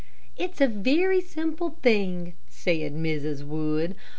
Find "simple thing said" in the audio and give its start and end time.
1.21-2.95